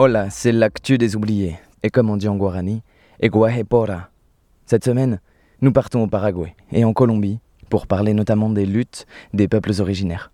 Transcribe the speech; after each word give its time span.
Hola, 0.00 0.30
c'est 0.30 0.52
l'actu 0.52 0.96
des 0.96 1.16
oubliés. 1.16 1.56
Et 1.82 1.90
comme 1.90 2.08
on 2.08 2.16
dit 2.16 2.28
en 2.28 2.36
guarani, 2.36 2.84
Eguahepora. 3.20 4.10
Cette 4.64 4.84
semaine, 4.84 5.18
nous 5.60 5.72
partons 5.72 6.04
au 6.04 6.06
Paraguay 6.06 6.54
et 6.70 6.84
en 6.84 6.92
Colombie 6.92 7.40
pour 7.68 7.88
parler 7.88 8.14
notamment 8.14 8.48
des 8.48 8.64
luttes 8.64 9.06
des 9.34 9.48
peuples 9.48 9.72
originaires. 9.80 10.30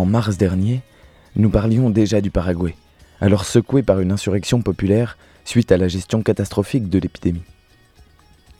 En 0.00 0.06
mars 0.06 0.38
dernier, 0.38 0.80
nous 1.36 1.50
parlions 1.50 1.90
déjà 1.90 2.22
du 2.22 2.30
Paraguay, 2.30 2.74
alors 3.20 3.44
secoué 3.44 3.82
par 3.82 4.00
une 4.00 4.12
insurrection 4.12 4.62
populaire 4.62 5.18
suite 5.44 5.72
à 5.72 5.76
la 5.76 5.88
gestion 5.88 6.22
catastrophique 6.22 6.88
de 6.88 6.98
l'épidémie. 6.98 7.42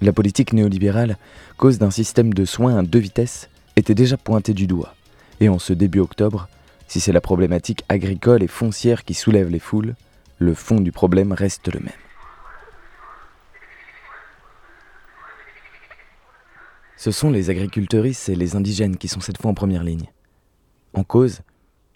La 0.02 0.12
politique 0.12 0.52
néolibérale, 0.52 1.16
cause 1.56 1.78
d'un 1.78 1.90
système 1.90 2.34
de 2.34 2.44
soins 2.44 2.76
à 2.76 2.82
deux 2.82 2.98
vitesses, 2.98 3.48
était 3.76 3.94
déjà 3.94 4.18
pointée 4.18 4.52
du 4.52 4.66
doigt. 4.66 4.94
Et 5.40 5.48
en 5.48 5.58
ce 5.58 5.72
début 5.72 6.00
octobre, 6.00 6.46
si 6.88 7.00
c'est 7.00 7.10
la 7.10 7.22
problématique 7.22 7.84
agricole 7.88 8.42
et 8.42 8.46
foncière 8.46 9.06
qui 9.06 9.14
soulève 9.14 9.48
les 9.48 9.60
foules, 9.60 9.94
le 10.40 10.52
fond 10.52 10.78
du 10.78 10.92
problème 10.92 11.32
reste 11.32 11.72
le 11.72 11.80
même. 11.80 11.88
Ce 16.98 17.10
sont 17.10 17.30
les 17.30 17.48
agriculteuristes 17.48 18.28
et 18.28 18.36
les 18.36 18.56
indigènes 18.56 18.98
qui 18.98 19.08
sont 19.08 19.20
cette 19.20 19.40
fois 19.40 19.50
en 19.50 19.54
première 19.54 19.84
ligne. 19.84 20.10
En 21.00 21.04
cause, 21.04 21.40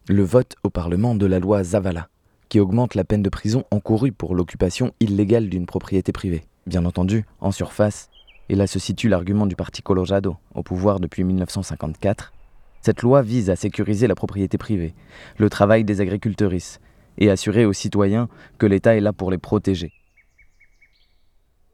le 0.09 0.23
vote 0.23 0.57
au 0.63 0.71
Parlement 0.71 1.15
de 1.15 1.27
la 1.27 1.39
loi 1.39 1.63
Zavala, 1.63 2.09
qui 2.49 2.59
augmente 2.59 2.95
la 2.95 3.05
peine 3.05 3.23
de 3.23 3.29
prison 3.29 3.65
encourue 3.71 4.13
pour 4.13 4.35
l'occupation 4.35 4.95
illégale 4.99 5.51
d'une 5.51 5.67
propriété 5.67 6.11
privée. 6.11 6.47
Bien 6.67 6.87
entendu, 6.87 7.27
en 7.43 7.53
surface, 7.53 8.09
et 8.49 8.55
là 8.55 8.67
se 8.67 8.79
situe 8.79 9.11
l'argument 9.11 9.45
du 9.45 9.57
Parti 9.57 9.83
Colorado, 9.83 10.39
au 10.55 10.63
pouvoir 10.63 11.01
depuis 11.01 11.23
1954, 11.23 12.33
cette 12.81 13.03
loi 13.03 13.21
vise 13.21 13.51
à 13.51 13.57
sécuriser 13.57 14.07
la 14.07 14.15
propriété 14.15 14.57
privée, 14.57 14.95
le 15.37 15.51
travail 15.51 15.85
des 15.85 16.01
agriculteuristes, 16.01 16.81
et 17.19 17.29
assurer 17.29 17.67
aux 17.67 17.75
citoyens 17.75 18.31
que 18.57 18.65
l'État 18.65 18.97
est 18.97 19.01
là 19.01 19.13
pour 19.13 19.31
les 19.31 19.37
protéger. 19.37 19.93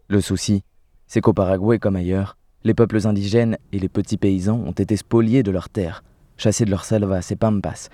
Le 0.08 0.20
souci, 0.20 0.64
c'est 1.06 1.20
qu'au 1.20 1.32
Paraguay 1.32 1.78
comme 1.78 1.94
ailleurs, 1.94 2.36
les 2.64 2.74
peuples 2.74 3.06
indigènes 3.06 3.56
et 3.70 3.78
les 3.78 3.88
petits 3.88 4.16
paysans 4.16 4.58
ont 4.66 4.72
été 4.72 4.96
spoliés 4.96 5.44
de 5.44 5.52
leurs 5.52 5.68
terres, 5.68 6.02
chassés 6.40 6.64
de 6.64 6.70
leurs 6.70 6.84
selvas 6.84 7.28
et 7.30 7.36
pampas, 7.36 7.88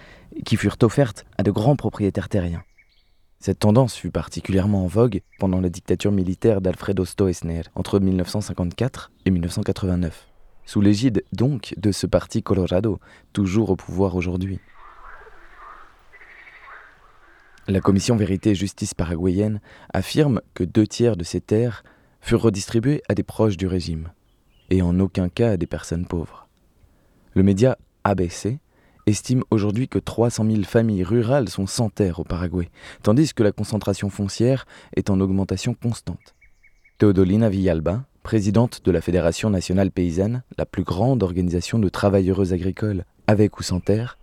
qui 0.45 0.57
furent 0.57 0.79
offertes 0.83 1.27
à 1.37 1.43
de 1.43 1.51
grands 1.51 1.77
propriétaires 1.77 2.29
terriens. 2.29 2.63
Cette 3.41 3.59
tendance 3.59 3.97
fut 3.97 4.11
particulièrement 4.11 4.85
en 4.85 4.87
vogue 4.87 5.21
pendant 5.39 5.61
la 5.61 5.69
dictature 5.69 6.13
militaire 6.13 6.61
d'Alfredo 6.61 7.05
Stroessner 7.05 7.63
entre 7.75 7.99
1954 7.99 9.11
et 9.25 9.31
1989, 9.31 10.29
sous 10.65 10.81
l'égide 10.81 11.25
donc 11.33 11.75
de 11.77 11.93
ce 11.93 12.07
parti 12.07 12.43
Colorado, 12.43 12.99
toujours 13.33 13.71
au 13.71 13.77
pouvoir 13.77 14.17
aujourd'hui. 14.17 14.61
La 17.69 17.81
commission 17.81 18.15
Vérité 18.15 18.51
et 18.51 18.55
Justice 18.55 18.95
paraguayenne 18.95 19.61
affirme 19.93 20.41
que 20.55 20.63
deux 20.63 20.87
tiers 20.87 21.17
de 21.17 21.25
ces 21.25 21.41
terres 21.41 21.83
furent 22.21 22.43
redistribuées 22.43 23.03
à 23.09 23.15
des 23.15 23.25
proches 23.25 23.57
du 23.57 23.67
régime, 23.67 24.13
et 24.71 24.83
en 24.83 24.99
aucun 25.01 25.29
cas 25.29 25.51
à 25.51 25.57
des 25.57 25.67
personnes 25.67 26.07
pauvres. 26.07 26.49
Le 27.35 27.43
média 27.43 27.77
ABC 28.07 28.61
estime 29.07 29.43
aujourd'hui 29.51 29.89
que 29.89 29.99
300 29.99 30.45
000 30.49 30.63
familles 30.63 31.03
rurales 31.03 31.49
sont 31.49 31.67
sans 31.67 31.91
terre 31.91 32.21
au 32.21 32.25
Paraguay, 32.25 32.71
tandis 33.03 33.35
que 33.35 33.43
la 33.43 33.51
concentration 33.51 34.11
foncière 34.11 34.65
est 34.95 35.11
en 35.11 35.19
augmentation 35.19 35.75
constante. 35.75 36.37
Teodolina 36.99 37.49
Villalba, 37.49 38.05
présidente 38.23 38.83
de 38.85 38.93
la 38.93 39.01
Fédération 39.01 39.51
nationale 39.51 39.91
paysanne, 39.91 40.45
la 40.57 40.67
plus 40.67 40.85
grande 40.85 41.25
organisation 41.25 41.81
de 41.81 41.89
travailleuses 41.89 42.53
agricoles 42.53 43.05
avec 43.27 43.59
ou 43.59 43.65
sans 43.65 43.81
terre, 43.81 44.19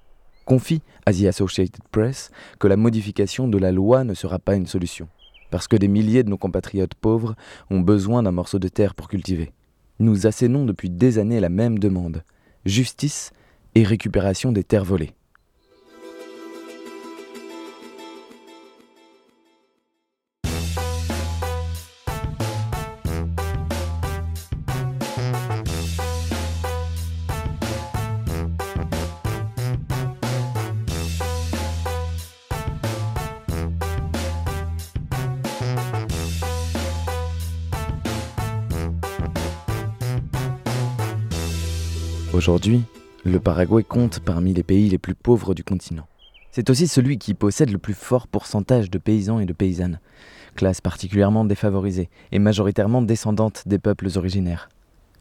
confie 0.45 0.81
à 1.05 1.11
The 1.11 1.25
Associated 1.25 1.83
Press 1.91 2.31
que 2.59 2.67
la 2.69 2.77
modification 2.77 3.49
de 3.49 3.57
la 3.57 3.73
loi 3.73 4.05
ne 4.05 4.13
sera 4.13 4.39
pas 4.39 4.55
une 4.55 4.67
solution, 4.67 5.09
parce 5.51 5.67
que 5.67 5.75
des 5.75 5.89
milliers 5.89 6.23
de 6.23 6.29
nos 6.29 6.37
compatriotes 6.37 6.95
pauvres 6.95 7.35
ont 7.69 7.81
besoin 7.81 8.23
d'un 8.23 8.31
morceau 8.31 8.59
de 8.59 8.69
terre 8.69 8.95
pour 8.95 9.09
cultiver. 9.09 9.51
Nous 9.99 10.25
assénons 10.25 10.63
depuis 10.63 10.89
des 10.89 11.19
années 11.19 11.41
la 11.41 11.49
même 11.49 11.79
demande, 11.79 12.23
justice 12.65 13.33
et 13.75 13.83
récupération 13.83 14.51
des 14.51 14.63
terres 14.63 14.85
volées. 14.85 15.13
Aujourd'hui, 42.33 42.83
le 43.25 43.39
Paraguay 43.39 43.83
compte 43.83 44.19
parmi 44.19 44.53
les 44.53 44.63
pays 44.63 44.89
les 44.89 44.97
plus 44.97 45.15
pauvres 45.15 45.53
du 45.53 45.63
continent. 45.63 46.07
C'est 46.51 46.69
aussi 46.69 46.87
celui 46.87 47.17
qui 47.17 47.33
possède 47.33 47.71
le 47.71 47.77
plus 47.77 47.93
fort 47.93 48.27
pourcentage 48.27 48.91
de 48.91 48.97
paysans 48.97 49.39
et 49.39 49.45
de 49.45 49.53
paysannes, 49.53 49.99
classe 50.55 50.81
particulièrement 50.81 51.45
défavorisée 51.45 52.09
et 52.33 52.39
majoritairement 52.39 53.01
descendante 53.01 53.63
des 53.65 53.79
peuples 53.79 54.09
originaires. 54.15 54.67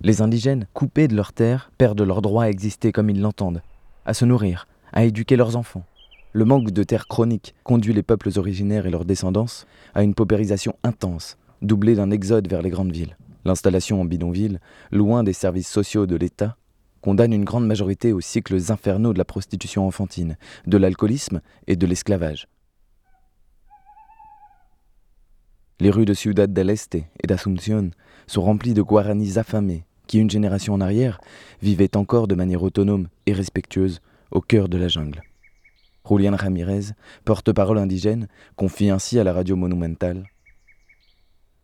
Les 0.00 0.20
indigènes, 0.20 0.66
coupés 0.74 1.06
de 1.06 1.14
leurs 1.14 1.32
terres, 1.32 1.70
perdent 1.78 2.02
leur 2.02 2.22
droit 2.22 2.44
à 2.44 2.48
exister 2.48 2.90
comme 2.90 3.08
ils 3.08 3.20
l'entendent, 3.20 3.62
à 4.04 4.14
se 4.14 4.24
nourrir, 4.24 4.66
à 4.92 5.04
éduquer 5.04 5.36
leurs 5.36 5.56
enfants. 5.56 5.84
Le 6.32 6.44
manque 6.44 6.72
de 6.72 6.82
terres 6.82 7.06
chronique 7.06 7.54
conduit 7.62 7.94
les 7.94 8.02
peuples 8.02 8.30
originaires 8.36 8.86
et 8.86 8.90
leurs 8.90 9.04
descendants 9.04 9.46
à 9.94 10.02
une 10.02 10.14
paupérisation 10.14 10.74
intense, 10.82 11.38
doublée 11.62 11.94
d'un 11.94 12.10
exode 12.10 12.48
vers 12.48 12.62
les 12.62 12.70
grandes 12.70 12.92
villes. 12.92 13.16
L'installation 13.44 14.00
en 14.00 14.04
bidonville, 14.04 14.60
loin 14.90 15.22
des 15.22 15.32
services 15.32 15.68
sociaux 15.68 16.06
de 16.06 16.16
l'État, 16.16 16.56
condamne 17.02 17.34
une 17.34 17.44
grande 17.44 17.66
majorité 17.66 18.12
aux 18.12 18.20
cycles 18.20 18.72
infernaux 18.72 19.12
de 19.12 19.18
la 19.18 19.26
prostitution 19.26 19.86
enfantine, 19.86 20.38
de 20.66 20.78
l'alcoolisme 20.78 21.42
et 21.66 21.76
de 21.76 21.86
l'esclavage. 21.86 22.48
Les 25.80 25.90
rues 25.90 26.04
de 26.04 26.14
Ciudad 26.14 26.50
del 26.50 26.70
Este 26.70 26.94
et 26.94 27.26
d'Asunción 27.26 27.90
sont 28.26 28.42
remplies 28.42 28.72
de 28.72 28.82
guaranis 28.82 29.36
affamés 29.36 29.84
qui, 30.06 30.18
une 30.18 30.30
génération 30.30 30.74
en 30.74 30.80
arrière, 30.80 31.20
vivaient 31.60 31.96
encore 31.96 32.28
de 32.28 32.34
manière 32.34 32.62
autonome 32.62 33.08
et 33.26 33.32
respectueuse 33.32 34.00
au 34.30 34.40
cœur 34.40 34.68
de 34.68 34.78
la 34.78 34.88
jungle. 34.88 35.22
Julian 36.08 36.36
Ramirez, 36.36 36.92
porte-parole 37.24 37.78
indigène, 37.78 38.28
confie 38.56 38.90
ainsi 38.90 39.18
à 39.18 39.24
la 39.24 39.32
radio 39.32 39.56
monumentale 39.56 40.24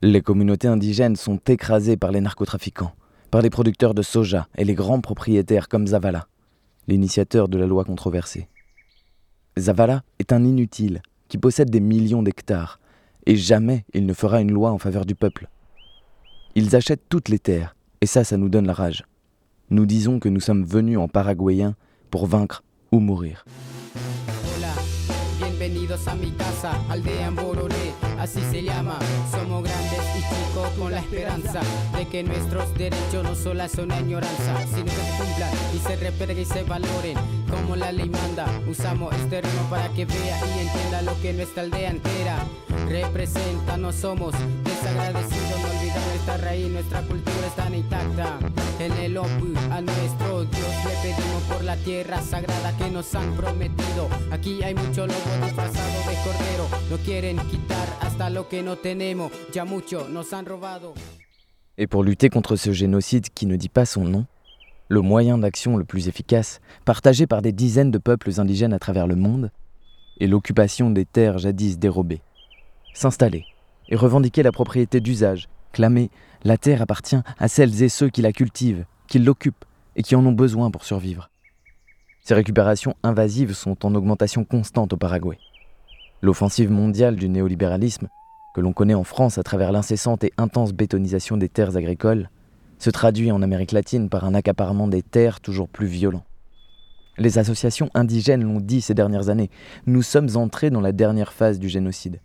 Les 0.03 0.21
communautés 0.21 0.69
indigènes 0.69 1.17
sont 1.17 1.39
écrasées 1.47 1.97
par 1.97 2.13
les 2.13 2.21
narcotrafiquants, 2.21 2.95
par 3.31 3.43
les 3.43 3.51
producteurs 3.51 3.95
de 3.95 4.03
soja 4.03 4.49
et 4.57 4.65
les 4.65 4.75
grands 4.75 5.01
propriétaires 5.01 5.69
comme 5.69 5.87
Zavala, 5.87 6.29
l'initiateur 6.87 7.49
de 7.49 7.59
la 7.59 7.67
loi 7.67 7.85
controversée. 7.85 8.49
Zavala 9.59 10.03
est 10.19 10.33
un 10.33 10.45
inutile 10.45 11.03
qui 11.29 11.39
possède 11.39 11.71
des 11.71 11.81
millions 11.81 12.23
d'hectares, 12.23 12.81
et 13.27 13.37
jamais 13.37 13.85
il 13.93 14.07
ne 14.07 14.15
fera 14.15 14.41
une 14.41 14.53
loi 14.53 14.71
en 14.71 14.79
faveur 14.79 15.05
du 15.05 15.15
peuple. 15.15 15.49
Ils 16.55 16.75
achètent 16.75 17.09
toutes 17.09 17.29
les 17.29 17.39
terres, 17.39 17.77
et 18.01 18.07
ça, 18.07 18.25
ça 18.25 18.37
nous 18.37 18.49
donne 18.49 18.67
la 18.67 18.73
rage. 18.73 19.05
Nous 19.71 19.85
disons 19.85 20.19
que 20.19 20.29
nous 20.29 20.41
sommes 20.41 20.65
venus 20.65 20.99
en 20.99 21.09
paraguayen 21.09 21.75
pour 22.11 22.27
vaincre 22.27 22.63
ou 22.91 23.01
mourir. 23.01 23.45
Bienvenidos 25.69 26.09
a 26.09 26.15
mi 26.15 26.31
casa, 26.31 26.81
aldea 26.89 27.27
en 27.27 27.37
Bororé, 27.37 27.93
así 28.19 28.41
se 28.51 28.63
llama. 28.63 28.99
Somos 29.31 29.63
grandes 29.63 30.01
vivo 30.15 30.67
con 30.79 30.93
la 30.93 31.01
esperanza 31.01 31.61
de 31.95 32.09
que 32.09 32.23
nuestros 32.23 32.73
derechos 32.73 33.23
no 33.23 33.35
solo 33.35 33.69
son 33.69 33.93
añoranza, 33.93 34.67
sino 34.67 34.87
que 34.87 34.91
se 34.93 35.19
cumplan 35.19 35.51
y 35.77 35.79
se 35.79 35.97
respeten 35.97 36.39
y 36.39 36.45
se 36.47 36.63
valoren 36.63 37.19
como 37.51 37.77
la 37.77 37.93
ley 37.93 38.09
manda. 38.09 38.47
Usamos 38.67 39.15
este 39.17 39.43
ritmo 39.43 39.69
para 39.69 39.91
que 39.91 40.07
vea 40.07 40.41
y 40.57 40.61
entienda 40.61 41.03
lo 41.03 41.21
que 41.21 41.35
nuestra 41.35 41.65
aldea 41.65 41.91
entera 41.91 42.47
representa. 42.89 43.77
No 43.77 43.93
somos 43.93 44.35
desagradecidos, 44.65 45.61
Et 61.79 61.87
pour 61.87 62.03
lutter 62.03 62.29
contre 62.29 62.57
ce 62.57 62.73
génocide 62.73 63.29
qui 63.35 63.47
ne 63.47 63.57
dit 63.57 63.71
pas 63.71 63.87
son 63.87 64.05
nom, 64.05 64.27
le 64.89 65.01
moyen 65.01 65.39
d'action 65.39 65.79
le 65.79 65.85
plus 65.85 66.09
efficace, 66.09 66.61
partagé 66.85 67.27
par 67.27 67.41
des 67.41 67.53
dizaines 67.53 67.91
de 67.91 67.99
peuples 67.99 68.39
indigènes 68.39 68.75
à 68.75 68.79
travers 68.79 69.07
le 69.07 69.17
monde, 69.17 69.51
est 70.21 70.27
l'occupation 70.27 70.91
des 70.91 71.07
terres 71.07 71.39
jadis 71.39 71.79
dérobées. 71.79 72.21
S'installer 72.93 73.47
et 73.89 73.97
revendiquer 73.97 74.43
la 74.43 74.53
propriété 74.53 75.01
d'usage, 75.01 75.49
clamer 75.73 76.11
la 76.45 76.57
terre 76.57 76.83
appartient 76.83 77.21
à 77.39 77.49
celles 77.49 77.83
et 77.83 77.89
ceux 77.89 78.09
qui 78.09 78.23
la 78.23 78.33
cultivent, 78.33 78.85
qui 79.07 79.19
l'occupent 79.19 79.65
et 79.97 80.03
qui 80.03 80.15
en 80.15 80.25
ont 80.25 80.33
besoin 80.33 80.71
pour 80.71 80.85
survivre. 80.85 81.31
Ces 82.23 82.35
récupérations 82.35 82.95
invasives 83.03 83.55
sont 83.55 83.87
en 83.87 83.95
augmentation 83.95 84.45
constante 84.45 84.93
au 84.93 84.97
Paraguay. 84.97 85.39
L'offensive 86.21 86.71
mondiale 86.71 87.17
du 87.17 87.29
néolibéralisme, 87.29 88.09
que 88.55 88.61
l'on 88.61 88.73
connaît 88.73 88.95
en 88.95 89.05
France 89.05 89.39
à 89.39 89.43
travers 89.43 89.73
l'incessante 89.73 90.25
et 90.25 90.33
intense 90.37 90.73
bétonisation 90.73 91.37
des 91.37 91.49
terres 91.49 91.77
agricoles, 91.77 92.29
se 92.79 92.91
traduit 92.91 93.33
en 93.33 93.43
Amérique 93.43 93.73
latine 93.73 94.09
par 94.09 94.25
un 94.25 94.35
accaparement 94.35 94.89
des 94.89 95.03
terres 95.03 95.41
toujours 95.41 95.69
plus 95.69 95.87
violent. 95.87 96.25
Les 97.17 97.39
associations 97.39 97.91
indigènes 97.95 98.45
l'ont 98.45 98.61
dit 98.61 98.81
ces 98.81 98.95
dernières 98.95 99.29
années, 99.29 99.51
nous 99.87 100.03
sommes 100.03 100.37
entrés 100.37 100.71
dans 100.71 100.81
la 100.81 100.93
dernière 100.93 101.33
phase 101.33 101.59
du 101.59 101.69
génocide. 101.69 102.21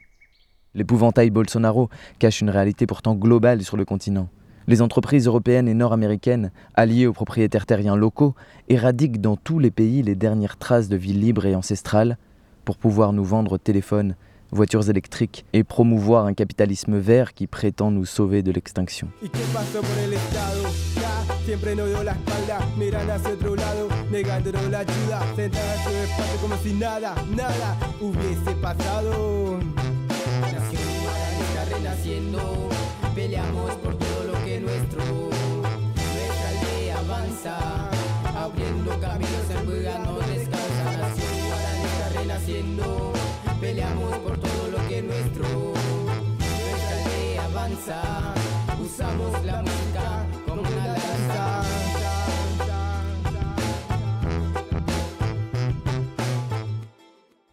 L'épouvantail 0.75 1.29
Bolsonaro 1.29 1.89
cache 2.17 2.41
une 2.41 2.49
réalité 2.49 2.87
pourtant 2.87 3.13
globale 3.13 3.63
sur 3.63 3.77
le 3.77 3.85
continent. 3.85 4.27
Les 4.65 4.81
entreprises 4.81 5.27
européennes 5.27 5.67
et 5.67 5.73
nord-américaines, 5.73 6.51
alliées 6.73 7.05
aux 7.05 7.13
propriétaires 7.13 7.65
terriens 7.65 7.95
locaux, 7.95 8.33
éradiquent 8.69 9.21
dans 9.21 9.35
tous 9.35 9.59
les 9.59 9.71
pays 9.71 10.01
les 10.01 10.15
dernières 10.15 10.57
traces 10.57 10.89
de 10.89 10.95
vie 10.95 11.13
libre 11.13 11.45
et 11.45 11.53
ancestrale 11.53 12.17
pour 12.65 12.77
pouvoir 12.77 13.13
nous 13.13 13.25
vendre 13.25 13.57
téléphones, 13.57 14.15
voitures 14.51 14.89
électriques 14.89 15.45
et 15.53 15.63
promouvoir 15.63 16.25
un 16.25 16.33
capitalisme 16.33 16.97
vert 16.97 17.33
qui 17.33 17.45
prétend 17.45 17.91
nous 17.91 18.05
sauver 18.05 18.41
de 18.41 18.51
l'extinction. 18.51 19.09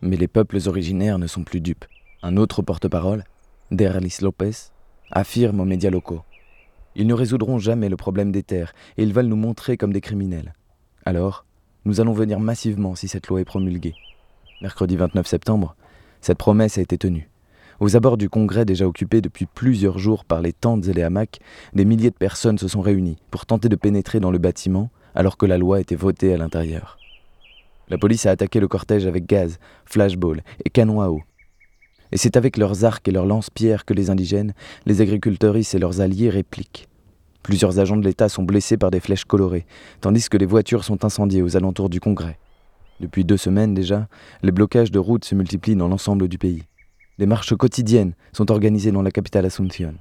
Mais 0.02 0.16
les 0.16 0.28
peuples 0.28 0.58
originaires 0.66 1.18
ne 1.18 1.26
sont 1.26 1.44
plus 1.44 1.60
dupes. 1.60 1.84
Un 2.22 2.36
autre 2.36 2.62
porte-parole, 2.62 3.24
Derlis 3.70 4.18
Lopez, 4.20 4.72
affirme 5.12 5.60
aux 5.60 5.64
médias 5.64 5.90
locaux. 5.90 6.22
Ils 6.96 7.06
ne 7.06 7.14
résoudront 7.14 7.58
jamais 7.58 7.88
le 7.88 7.96
problème 7.96 8.32
des 8.32 8.42
terres 8.42 8.72
et 8.96 9.04
ils 9.04 9.12
veulent 9.12 9.26
nous 9.26 9.36
montrer 9.36 9.76
comme 9.76 9.92
des 9.92 10.00
criminels. 10.00 10.54
Alors, 11.04 11.44
nous 11.84 12.00
allons 12.00 12.12
venir 12.12 12.40
massivement 12.40 12.96
si 12.96 13.06
cette 13.06 13.28
loi 13.28 13.40
est 13.40 13.44
promulguée. 13.44 13.94
Mercredi 14.60 14.96
29 14.96 15.26
septembre, 15.26 15.76
cette 16.20 16.38
promesse 16.38 16.78
a 16.78 16.82
été 16.82 16.98
tenue. 16.98 17.30
Aux 17.78 17.96
abords 17.96 18.18
du 18.18 18.28
Congrès 18.28 18.64
déjà 18.64 18.86
occupé 18.86 19.20
depuis 19.20 19.46
plusieurs 19.46 19.98
jours 19.98 20.24
par 20.24 20.42
les 20.42 20.52
tentes 20.52 20.88
et 20.88 20.92
les 20.92 21.02
hamacs, 21.02 21.38
des 21.72 21.84
milliers 21.84 22.10
de 22.10 22.16
personnes 22.16 22.58
se 22.58 22.68
sont 22.68 22.82
réunies 22.82 23.18
pour 23.30 23.46
tenter 23.46 23.68
de 23.68 23.76
pénétrer 23.76 24.18
dans 24.18 24.32
le 24.32 24.38
bâtiment 24.38 24.90
alors 25.14 25.36
que 25.36 25.46
la 25.46 25.58
loi 25.58 25.80
était 25.80 25.94
votée 25.94 26.34
à 26.34 26.36
l'intérieur. 26.36 26.98
La 27.88 27.98
police 27.98 28.26
a 28.26 28.32
attaqué 28.32 28.60
le 28.60 28.68
cortège 28.68 29.06
avec 29.06 29.26
gaz, 29.26 29.58
flashball 29.84 30.42
et 30.64 30.70
canons 30.70 31.00
à 31.00 31.08
eau. 31.08 31.22
Et 32.12 32.16
c'est 32.16 32.36
avec 32.36 32.56
leurs 32.56 32.84
arcs 32.84 33.06
et 33.06 33.12
leurs 33.12 33.26
lance-pierres 33.26 33.84
que 33.84 33.94
les 33.94 34.10
indigènes, 34.10 34.54
les 34.86 35.00
agriculteurs 35.00 35.56
et 35.56 35.78
leurs 35.78 36.00
alliés 36.00 36.30
répliquent. 36.30 36.88
Plusieurs 37.42 37.78
agents 37.78 37.96
de 37.96 38.04
l'État 38.04 38.28
sont 38.28 38.42
blessés 38.42 38.76
par 38.76 38.90
des 38.90 39.00
flèches 39.00 39.24
colorées, 39.24 39.66
tandis 40.00 40.28
que 40.28 40.36
les 40.36 40.46
voitures 40.46 40.84
sont 40.84 41.04
incendiées 41.04 41.42
aux 41.42 41.56
alentours 41.56 41.88
du 41.88 42.00
Congrès. 42.00 42.38
Depuis 43.00 43.24
deux 43.24 43.38
semaines 43.38 43.72
déjà, 43.72 44.08
les 44.42 44.52
blocages 44.52 44.90
de 44.90 44.98
routes 44.98 45.24
se 45.24 45.34
multiplient 45.34 45.76
dans 45.76 45.88
l'ensemble 45.88 46.28
du 46.28 46.36
pays. 46.36 46.64
Des 47.18 47.26
marches 47.26 47.54
quotidiennes 47.54 48.14
sont 48.32 48.50
organisées 48.50 48.92
dans 48.92 49.02
la 49.02 49.10
capitale 49.10 49.46
Asunción. 49.46 49.94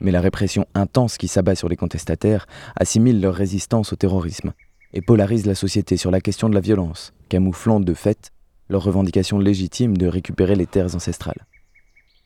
Mais 0.00 0.10
la 0.10 0.20
répression 0.20 0.66
intense 0.74 1.18
qui 1.18 1.28
s'abat 1.28 1.54
sur 1.54 1.68
les 1.68 1.76
contestataires 1.76 2.46
assimile 2.76 3.20
leur 3.20 3.34
résistance 3.34 3.92
au 3.92 3.96
terrorisme 3.96 4.52
et 4.94 5.02
polarise 5.02 5.44
la 5.44 5.54
société 5.54 5.96
sur 5.96 6.10
la 6.10 6.20
question 6.20 6.48
de 6.48 6.54
la 6.54 6.60
violence, 6.60 7.12
camouflant 7.28 7.80
de 7.80 7.94
fait 7.94 8.30
leur 8.68 8.82
revendication 8.82 9.38
légitime 9.38 9.96
de 9.96 10.06
récupérer 10.06 10.54
les 10.54 10.66
terres 10.66 10.94
ancestrales. 10.94 11.46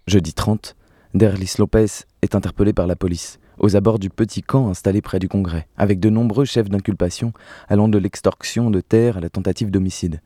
Jeudi 0.06 0.32
30, 0.32 0.76
Derlis 1.14 1.54
Lopez 1.58 2.04
est 2.22 2.34
interpellé 2.34 2.72
par 2.72 2.86
la 2.86 2.96
police 2.96 3.38
aux 3.58 3.76
abords 3.76 3.98
du 3.98 4.10
petit 4.10 4.42
camp 4.42 4.68
installé 4.68 5.00
près 5.00 5.18
du 5.18 5.28
Congrès, 5.28 5.68
avec 5.76 6.00
de 6.00 6.10
nombreux 6.10 6.44
chefs 6.44 6.68
d'inculpation 6.68 7.32
allant 7.68 7.88
de 7.88 7.98
l'extorsion 7.98 8.70
de 8.70 8.80
terres 8.80 9.18
à 9.18 9.20
la 9.20 9.28
tentative 9.28 9.70
d'homicide, 9.70 10.20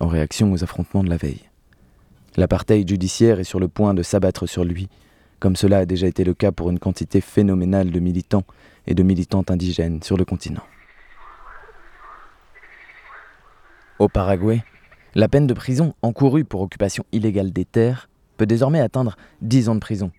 en 0.00 0.08
réaction 0.08 0.52
aux 0.52 0.64
affrontements 0.64 1.04
de 1.04 1.10
la 1.10 1.16
veille. 1.16 1.48
L'apartheid 2.36 2.88
judiciaire 2.88 3.40
est 3.40 3.44
sur 3.44 3.60
le 3.60 3.68
point 3.68 3.94
de 3.94 4.02
s'abattre 4.02 4.46
sur 4.46 4.64
lui, 4.64 4.88
comme 5.40 5.56
cela 5.56 5.78
a 5.78 5.86
déjà 5.86 6.06
été 6.06 6.24
le 6.24 6.34
cas 6.34 6.52
pour 6.52 6.70
une 6.70 6.78
quantité 6.78 7.20
phénoménale 7.20 7.90
de 7.90 8.00
militants 8.00 8.44
et 8.86 8.94
de 8.94 9.02
militantes 9.02 9.50
indigènes 9.50 10.02
sur 10.02 10.16
le 10.16 10.24
continent. 10.24 10.62
Au 13.98 14.08
Paraguay, 14.08 14.62
la 15.14 15.28
peine 15.28 15.46
de 15.46 15.54
prison 15.54 15.94
encourue 16.02 16.44
pour 16.44 16.60
occupation 16.60 17.04
illégale 17.12 17.52
des 17.52 17.64
terres 17.64 18.08
peut 18.36 18.46
désormais 18.46 18.80
atteindre 18.80 19.16
10 19.42 19.70
ans 19.70 19.74
de 19.74 19.80
prison. 19.80 20.10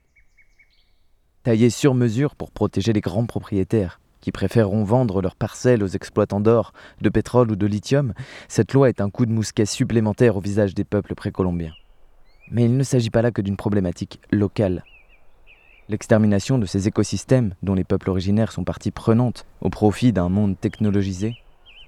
Taillée 1.43 1.69
sur 1.69 1.93
mesure 1.93 2.35
pour 2.35 2.51
protéger 2.51 2.91
les 2.91 3.01
grands 3.01 3.25
propriétaires 3.25 3.99
qui 4.19 4.31
préféreront 4.31 4.83
vendre 4.83 5.21
leurs 5.21 5.35
parcelles 5.35 5.83
aux 5.83 5.87
exploitants 5.87 6.41
d'or, 6.41 6.73
de 6.99 7.09
pétrole 7.09 7.51
ou 7.51 7.55
de 7.55 7.65
lithium, 7.65 8.13
cette 8.49 8.73
loi 8.73 8.89
est 8.89 8.99
un 8.99 9.09
coup 9.09 9.25
de 9.25 9.31
mousquet 9.31 9.65
supplémentaire 9.65 10.35
au 10.35 10.41
visage 10.41 10.73
des 10.73 10.83
peuples 10.83 11.15
précolombiens. 11.15 11.73
Mais 12.51 12.65
il 12.65 12.75
ne 12.75 12.83
s'agit 12.83 13.11
pas 13.11 13.21
là 13.21 13.31
que 13.31 13.41
d'une 13.41 13.55
problématique 13.55 14.19
locale. 14.31 14.83
L'extermination 15.87 16.57
de 16.57 16.65
ces 16.65 16.87
écosystèmes, 16.87 17.53
dont 17.63 17.75
les 17.75 17.85
peuples 17.85 18.09
originaires 18.09 18.51
sont 18.51 18.65
partie 18.65 18.91
prenante 18.91 19.45
au 19.61 19.69
profit 19.69 20.11
d'un 20.11 20.29
monde 20.29 20.59
technologisé, 20.59 21.37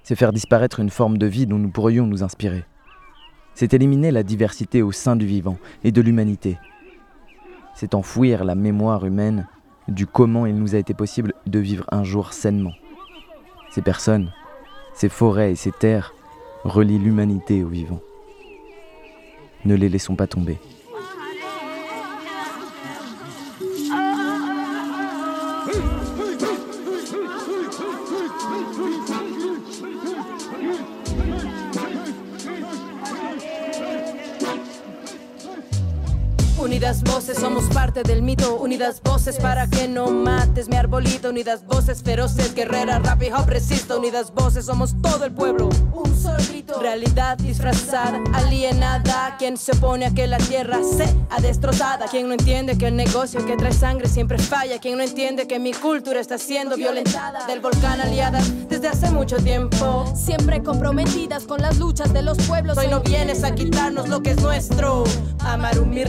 c'est 0.02 0.16
faire 0.16 0.32
disparaître 0.32 0.80
une 0.80 0.90
forme 0.90 1.18
de 1.18 1.26
vie 1.26 1.46
dont 1.46 1.58
nous 1.58 1.70
pourrions 1.70 2.06
nous 2.06 2.22
inspirer 2.22 2.64
c'est 3.54 3.74
éliminer 3.74 4.10
la 4.10 4.22
diversité 4.22 4.82
au 4.82 4.92
sein 4.92 5.16
du 5.16 5.26
vivant 5.26 5.58
et 5.84 5.92
de 5.92 6.00
l'humanité. 6.00 6.58
C'est 7.74 7.94
enfouir 7.94 8.44
la 8.44 8.54
mémoire 8.54 9.04
humaine 9.04 9.46
du 9.88 10.06
comment 10.06 10.46
il 10.46 10.56
nous 10.56 10.74
a 10.74 10.78
été 10.78 10.94
possible 10.94 11.34
de 11.46 11.58
vivre 11.58 11.86
un 11.90 12.04
jour 12.04 12.32
sainement. 12.32 12.72
Ces 13.70 13.82
personnes, 13.82 14.32
ces 14.94 15.08
forêts 15.08 15.52
et 15.52 15.56
ces 15.56 15.72
terres 15.72 16.14
relient 16.64 16.98
l'humanité 16.98 17.64
au 17.64 17.68
vivant. 17.68 18.00
Ne 19.64 19.74
les 19.74 19.88
laissons 19.88 20.16
pas 20.16 20.26
tomber. 20.26 20.58
Unidas 36.72 37.02
voces, 37.02 37.36
somos 37.38 37.64
parte 37.64 38.02
del 38.02 38.22
mito. 38.22 38.56
Unidas 38.56 39.02
voces 39.02 39.36
para 39.36 39.66
que 39.66 39.86
no 39.88 40.10
mates 40.10 40.70
mi 40.70 40.76
arbolito. 40.76 41.28
Unidas 41.28 41.66
voces 41.66 42.02
feroces, 42.02 42.54
guerreras, 42.54 43.02
rap 43.02 43.22
y 43.22 43.30
hop 43.30 43.46
resisto. 43.46 43.98
Unidas 43.98 44.32
voces, 44.32 44.64
somos 44.64 44.94
todo 45.02 45.26
el 45.26 45.32
pueblo. 45.32 45.68
Un 45.92 46.18
solo 46.18 46.42
grito. 46.48 46.80
Realidad 46.80 47.36
disfrazada, 47.36 48.18
alienada. 48.32 49.36
Quien 49.38 49.58
se 49.58 49.72
opone 49.72 50.06
a 50.06 50.14
que 50.14 50.26
la 50.26 50.38
tierra 50.38 50.78
sea 50.82 51.14
destrozada. 51.42 52.06
Quien 52.06 52.28
no 52.28 52.32
entiende 52.32 52.78
que 52.78 52.86
el 52.86 52.96
negocio 52.96 53.44
que 53.44 53.54
trae 53.58 53.74
sangre 53.74 54.08
siempre 54.08 54.38
falla. 54.38 54.78
Quien 54.78 54.96
no 54.96 55.04
entiende 55.04 55.46
que 55.46 55.58
mi 55.58 55.74
cultura 55.74 56.20
está 56.20 56.38
siendo 56.38 56.76
violentada. 56.76 57.46
Del 57.46 57.60
volcán 57.60 58.00
aliada 58.00 58.40
desde 58.70 58.88
hace 58.88 59.10
mucho 59.10 59.36
tiempo. 59.36 60.10
Siempre 60.16 60.62
comprometidas 60.62 61.44
con 61.44 61.60
las 61.60 61.76
luchas 61.76 62.14
de 62.14 62.22
los 62.22 62.38
pueblos. 62.38 62.78
Hoy 62.78 62.88
no 62.88 63.00
vienes 63.00 63.44
a 63.44 63.54
quitarnos 63.54 64.08
lo 64.08 64.22
que 64.22 64.30
es 64.30 64.40
nuestro. 64.40 65.04
Amarumi 65.40 66.04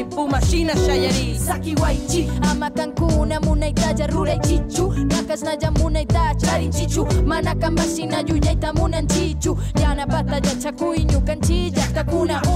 tipu 0.00 0.28
mashina 0.28 0.72
shayari 0.76 1.38
Saki 1.46 1.74
waichi 1.74 2.30
Ama 2.50 2.70
kanku 2.70 3.04
muna 3.40 3.68
itaja 3.68 4.06
rura 4.06 4.34
ichichu 4.34 4.92
Nakas 4.92 5.42
na 5.42 5.56
jamuna 5.56 6.00
ita 6.00 6.34
chari 6.34 6.68
chichu. 6.68 7.06
Mana 7.26 7.54
kamba 7.54 7.82
sina 7.82 8.22
juja 8.22 8.52
ita 8.52 8.72
nchichu. 9.00 9.58
Jana 9.74 10.06
pata 10.06 10.40
ja 10.40 10.54
chaku 10.54 10.94
inyu 10.94 11.20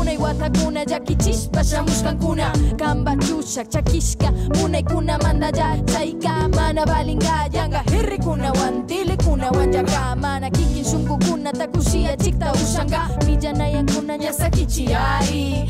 Una 0.00 0.12
iwata 0.12 0.50
kuna 0.50 0.84
jaki 0.84 1.14
chispa 1.16 1.64
shamush 1.64 2.02
kankuna 2.02 2.52
Kamba 2.78 3.16
chushak 3.16 3.68
chakishka 3.68 4.32
Muna 4.32 4.78
ikuna 4.78 5.18
manda 5.18 5.52
ja 5.52 5.76
chaika. 5.92 6.48
Mana 6.48 6.86
balinga 6.86 7.48
janga 7.52 7.82
hirri 7.90 8.18
kuna 8.18 8.52
wantile 8.52 9.16
kuna 9.16 9.50
wanjaka. 9.50 10.16
Mana 10.16 10.50
kikin 10.50 10.84
sungu 10.84 11.18
kuna 11.18 11.52
takusia 11.52 12.16
chikta 12.16 12.52
ushanga. 12.52 13.08
Mijana 13.26 13.68
yankuna 13.68 14.18
nyasa 14.18 14.50
kichiari. 14.50 15.68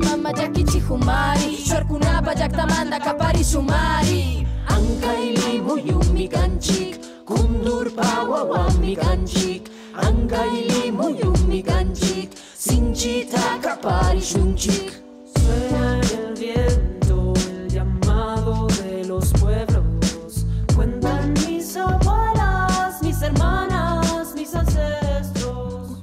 Mama 0.00 0.32
jaki 0.32 0.64
Humari. 0.88 1.56
Shorkunapa, 1.56 2.34
Yaktamanda, 2.34 2.98
Kapari, 2.98 3.42
Sumari. 3.44 4.46
Ankaili 4.68 5.60
muyumi 5.60 6.28
kanchik, 6.28 6.98
kundur 7.26 7.90
pawa 7.94 8.44
wami 8.44 8.96
kanchik. 8.96 9.68
Ankaili 9.96 10.90
muyumi 10.92 11.62
kanchik, 11.62 12.30
sinchita 12.56 13.58
kapari 13.60 14.20
shunchik. 14.20 14.92
Suena 15.36 16.00
el 16.00 16.34
viento, 16.34 17.32
el 17.50 17.68
llamado 17.68 18.66
de 18.68 19.04
los 19.06 19.32
pueblos. 19.32 20.46
Cuentan 20.74 21.34
mis 21.34 21.76
abuelas, 21.76 23.02
mis 23.02 23.20
hermanas, 23.22 24.34
mis 24.34 24.54
ancestros. 24.54 25.98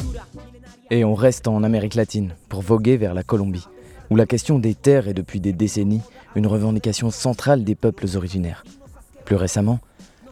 Et 0.92 1.04
on 1.04 1.16
reste 1.16 1.48
en 1.48 1.64
Amérique 1.64 1.96
latine 1.96 2.36
pour 2.50 2.62
voguer 2.62 2.98
vers 2.98 3.14
la 3.14 3.24
Colombie, 3.24 3.66
où 4.10 4.16
la 4.16 4.26
question 4.26 4.60
des 4.60 4.76
terres 4.76 5.08
est 5.08 5.14
depuis 5.14 5.40
des 5.40 5.54
décennies 5.54 6.02
une 6.36 6.48
revendication 6.48 7.12
centrale 7.12 7.64
des 7.64 7.76
peuples 7.76 8.06
originaires. 8.16 8.64
Plus 9.26 9.36
récemment, 9.36 9.80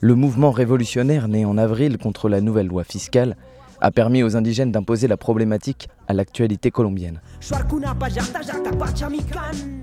le 0.01 0.15
mouvement 0.15 0.51
révolutionnaire 0.51 1.27
né 1.27 1.45
en 1.45 1.57
avril 1.57 1.97
contre 1.97 2.29
la 2.29 2.41
nouvelle 2.41 2.67
loi 2.67 2.83
fiscale 2.83 3.35
a 3.81 3.91
permis 3.91 4.23
aux 4.23 4.35
indigènes 4.35 4.71
d'imposer 4.71 5.07
la 5.07 5.17
problématique 5.17 5.87
à 6.07 6.13
l'actualité 6.13 6.71
colombienne. 6.71 7.21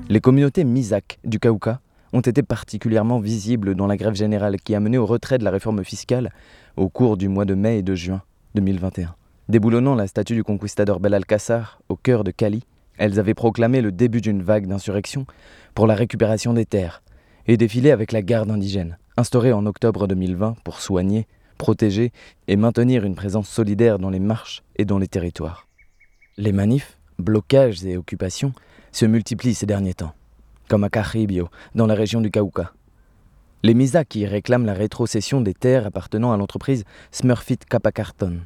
Les 0.08 0.20
communautés 0.20 0.64
Misak 0.64 1.18
du 1.24 1.38
Cauca 1.38 1.80
ont 2.12 2.20
été 2.20 2.42
particulièrement 2.42 3.18
visibles 3.18 3.74
dans 3.74 3.86
la 3.86 3.96
grève 3.96 4.14
générale 4.14 4.56
qui 4.60 4.74
a 4.74 4.80
mené 4.80 4.98
au 4.98 5.06
retrait 5.06 5.38
de 5.38 5.44
la 5.44 5.50
réforme 5.50 5.84
fiscale 5.84 6.30
au 6.76 6.88
cours 6.88 7.16
du 7.16 7.28
mois 7.28 7.44
de 7.44 7.54
mai 7.54 7.78
et 7.78 7.82
de 7.82 7.94
juin 7.94 8.22
2021. 8.54 9.14
Déboulonnant 9.48 9.94
la 9.94 10.06
statue 10.06 10.34
du 10.34 10.44
conquistador 10.44 11.00
Belalcázar 11.00 11.80
au 11.88 11.96
cœur 11.96 12.24
de 12.24 12.30
Cali, 12.30 12.64
elles 12.98 13.18
avaient 13.18 13.34
proclamé 13.34 13.80
le 13.80 13.92
début 13.92 14.20
d'une 14.20 14.42
vague 14.42 14.66
d'insurrection 14.66 15.26
pour 15.74 15.86
la 15.86 15.94
récupération 15.94 16.52
des 16.52 16.66
terres 16.66 17.02
et 17.46 17.56
défilé 17.56 17.90
avec 17.90 18.12
la 18.12 18.22
garde 18.22 18.50
indigène, 18.50 18.98
instaurée 19.16 19.52
en 19.52 19.66
octobre 19.66 20.06
2020 20.06 20.56
pour 20.64 20.80
soigner, 20.80 21.26
protéger 21.58 22.12
et 22.48 22.56
maintenir 22.56 23.04
une 23.04 23.14
présence 23.14 23.48
solidaire 23.48 23.98
dans 23.98 24.10
les 24.10 24.20
marches 24.20 24.62
et 24.76 24.84
dans 24.84 24.98
les 24.98 25.08
territoires. 25.08 25.68
Les 26.36 26.52
manifs, 26.52 26.98
blocages 27.18 27.84
et 27.84 27.96
occupations 27.96 28.52
se 28.92 29.06
multiplient 29.06 29.54
ces 29.54 29.66
derniers 29.66 29.94
temps, 29.94 30.14
comme 30.68 30.84
à 30.84 30.88
Caribio, 30.88 31.48
dans 31.74 31.86
la 31.86 31.94
région 31.94 32.20
du 32.20 32.30
Cauca. 32.30 32.72
Les 33.62 33.74
Misa 33.74 34.04
qui 34.04 34.26
réclament 34.26 34.66
la 34.66 34.74
rétrocession 34.74 35.40
des 35.40 35.54
terres 35.54 35.86
appartenant 35.86 36.32
à 36.32 36.36
l'entreprise 36.36 36.84
Smurfit 37.10 37.58
Capacarton, 37.68 38.40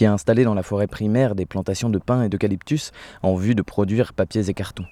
qui 0.00 0.06
a 0.06 0.12
installé 0.14 0.44
dans 0.44 0.54
la 0.54 0.62
forêt 0.62 0.86
primaire 0.86 1.34
des 1.34 1.44
plantations 1.44 1.90
de 1.90 1.98
pins 1.98 2.22
et 2.22 2.30
d'eucalyptus 2.30 2.90
en 3.22 3.34
vue 3.34 3.54
de 3.54 3.60
produire 3.60 4.14
papiers 4.14 4.48
et 4.48 4.54
cartons. 4.54 4.86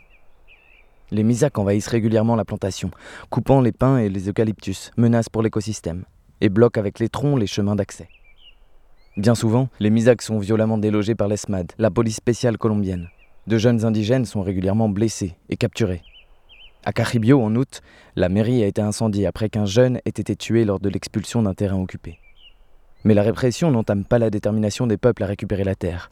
Les 1.10 1.22
Misak 1.22 1.56
envahissent 1.56 1.86
régulièrement 1.86 2.36
la 2.36 2.44
plantation, 2.44 2.90
coupant 3.30 3.62
les 3.62 3.72
pins 3.72 3.96
et 3.96 4.10
les 4.10 4.28
eucalyptus, 4.28 4.90
menaces 4.98 5.30
pour 5.30 5.40
l'écosystème, 5.40 6.04
et 6.42 6.50
bloquent 6.50 6.78
avec 6.78 6.98
les 6.98 7.08
troncs 7.08 7.40
les 7.40 7.46
chemins 7.46 7.74
d'accès. 7.74 8.10
Bien 9.16 9.34
souvent, 9.34 9.70
les 9.80 9.88
Misak 9.88 10.20
sont 10.20 10.38
violemment 10.40 10.76
délogés 10.76 11.14
par 11.14 11.28
l'ESMAD, 11.28 11.72
la 11.78 11.90
police 11.90 12.16
spéciale 12.16 12.58
colombienne. 12.58 13.08
De 13.46 13.56
jeunes 13.56 13.86
indigènes 13.86 14.26
sont 14.26 14.42
régulièrement 14.42 14.90
blessés 14.90 15.38
et 15.48 15.56
capturés. 15.56 16.02
À 16.84 16.92
Caribio, 16.92 17.40
en 17.40 17.56
août, 17.56 17.80
la 18.14 18.28
mairie 18.28 18.62
a 18.62 18.66
été 18.66 18.82
incendiée 18.82 19.24
après 19.24 19.48
qu'un 19.48 19.64
jeune 19.64 20.02
ait 20.04 20.10
été 20.10 20.36
tué 20.36 20.66
lors 20.66 20.80
de 20.80 20.90
l'expulsion 20.90 21.42
d'un 21.42 21.54
terrain 21.54 21.80
occupé. 21.80 22.18
Mais 23.04 23.14
la 23.14 23.22
répression 23.22 23.70
n'entame 23.70 24.04
pas 24.04 24.18
la 24.18 24.30
détermination 24.30 24.86
des 24.86 24.96
peuples 24.96 25.22
à 25.22 25.26
récupérer 25.26 25.64
la 25.64 25.74
terre, 25.74 26.10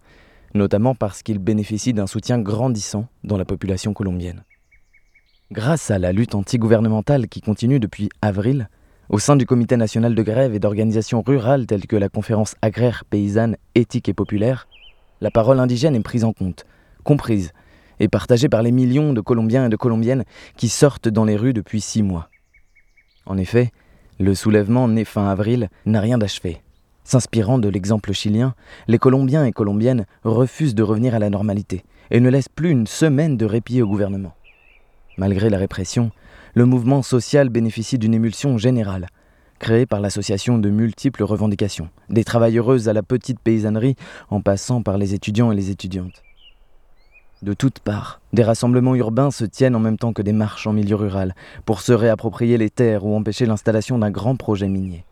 notamment 0.54 0.94
parce 0.94 1.22
qu'ils 1.22 1.38
bénéficient 1.38 1.94
d'un 1.94 2.06
soutien 2.06 2.38
grandissant 2.38 3.08
dans 3.24 3.36
la 3.36 3.44
population 3.44 3.92
colombienne. 3.92 4.44
Grâce 5.52 5.90
à 5.90 5.98
la 5.98 6.12
lutte 6.12 6.34
antigouvernementale 6.34 7.28
qui 7.28 7.40
continue 7.40 7.78
depuis 7.78 8.08
avril, 8.22 8.68
au 9.08 9.18
sein 9.18 9.36
du 9.36 9.46
Comité 9.46 9.76
national 9.76 10.14
de 10.14 10.22
grève 10.22 10.54
et 10.54 10.58
d'organisations 10.58 11.22
rurales 11.22 11.66
telles 11.66 11.86
que 11.86 11.96
la 11.96 12.08
conférence 12.08 12.56
agraire, 12.62 13.04
paysanne, 13.08 13.56
éthique 13.74 14.08
et 14.08 14.14
populaire, 14.14 14.66
la 15.20 15.30
parole 15.30 15.60
indigène 15.60 15.94
est 15.94 16.00
prise 16.00 16.24
en 16.24 16.32
compte, 16.32 16.66
comprise 17.04 17.52
et 18.00 18.08
partagée 18.08 18.48
par 18.48 18.62
les 18.62 18.72
millions 18.72 19.12
de 19.12 19.20
Colombiens 19.20 19.66
et 19.66 19.68
de 19.68 19.76
Colombiennes 19.76 20.24
qui 20.56 20.68
sortent 20.68 21.08
dans 21.08 21.24
les 21.24 21.36
rues 21.36 21.54
depuis 21.54 21.80
six 21.80 22.02
mois. 22.02 22.28
En 23.24 23.38
effet, 23.38 23.70
le 24.18 24.34
soulèvement 24.34 24.88
né 24.88 25.04
fin 25.04 25.28
avril 25.28 25.68
n'a 25.84 26.00
rien 26.00 26.18
d'achevé. 26.18 26.60
S'inspirant 27.06 27.60
de 27.60 27.68
l'exemple 27.68 28.12
chilien, 28.12 28.56
les 28.88 28.98
Colombiens 28.98 29.44
et 29.44 29.52
Colombiennes 29.52 30.06
refusent 30.24 30.74
de 30.74 30.82
revenir 30.82 31.14
à 31.14 31.20
la 31.20 31.30
normalité 31.30 31.84
et 32.10 32.18
ne 32.18 32.28
laissent 32.28 32.48
plus 32.48 32.70
une 32.70 32.88
semaine 32.88 33.36
de 33.36 33.46
répit 33.46 33.80
au 33.80 33.86
gouvernement. 33.86 34.34
Malgré 35.16 35.48
la 35.48 35.56
répression, 35.56 36.10
le 36.54 36.66
mouvement 36.66 37.02
social 37.02 37.48
bénéficie 37.48 37.96
d'une 37.96 38.12
émulsion 38.12 38.58
générale, 38.58 39.06
créée 39.60 39.86
par 39.86 40.00
l'association 40.00 40.58
de 40.58 40.68
multiples 40.68 41.22
revendications, 41.22 41.90
des 42.08 42.24
travailleuses 42.24 42.88
à 42.88 42.92
la 42.92 43.04
petite 43.04 43.38
paysannerie 43.38 43.94
en 44.28 44.40
passant 44.40 44.82
par 44.82 44.98
les 44.98 45.14
étudiants 45.14 45.52
et 45.52 45.56
les 45.56 45.70
étudiantes. 45.70 46.24
De 47.40 47.54
toutes 47.54 47.78
parts, 47.78 48.20
des 48.32 48.42
rassemblements 48.42 48.96
urbains 48.96 49.30
se 49.30 49.44
tiennent 49.44 49.76
en 49.76 49.80
même 49.80 49.96
temps 49.96 50.12
que 50.12 50.22
des 50.22 50.32
marches 50.32 50.66
en 50.66 50.72
milieu 50.72 50.96
rural 50.96 51.36
pour 51.66 51.82
se 51.82 51.92
réapproprier 51.92 52.58
les 52.58 52.68
terres 52.70 53.06
ou 53.06 53.14
empêcher 53.14 53.46
l'installation 53.46 53.96
d'un 53.96 54.10
grand 54.10 54.34
projet 54.34 54.66
minier. 54.66 55.04